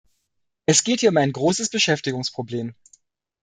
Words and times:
Es 0.65 0.83
geht 0.83 1.01
hier 1.01 1.11
um 1.11 1.17
ein 1.17 1.31
großes 1.31 1.69
Beschäftigungsproblem. 1.69 2.73